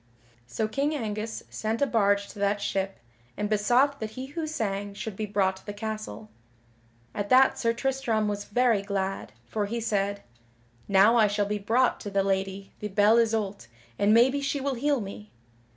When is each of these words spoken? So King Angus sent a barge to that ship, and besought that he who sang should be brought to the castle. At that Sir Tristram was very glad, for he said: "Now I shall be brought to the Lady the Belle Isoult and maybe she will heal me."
So 0.47 0.67
King 0.67 0.95
Angus 0.95 1.43
sent 1.51 1.79
a 1.79 1.85
barge 1.85 2.27
to 2.29 2.39
that 2.39 2.59
ship, 2.59 2.97
and 3.37 3.47
besought 3.47 3.99
that 3.99 4.09
he 4.09 4.25
who 4.25 4.47
sang 4.47 4.95
should 4.95 5.15
be 5.15 5.27
brought 5.27 5.57
to 5.57 5.65
the 5.67 5.73
castle. 5.75 6.31
At 7.13 7.29
that 7.29 7.59
Sir 7.59 7.71
Tristram 7.71 8.27
was 8.27 8.45
very 8.45 8.81
glad, 8.81 9.31
for 9.45 9.67
he 9.67 9.79
said: 9.79 10.23
"Now 10.87 11.17
I 11.17 11.27
shall 11.27 11.45
be 11.45 11.59
brought 11.59 11.99
to 11.99 12.09
the 12.09 12.23
Lady 12.23 12.71
the 12.79 12.87
Belle 12.87 13.19
Isoult 13.19 13.67
and 13.99 14.11
maybe 14.11 14.41
she 14.41 14.59
will 14.59 14.73
heal 14.73 15.01
me." 15.01 15.29